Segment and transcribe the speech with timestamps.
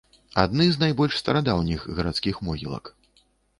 [0.43, 2.93] Адны з найбольш старадаўніх гарадскіх могілак.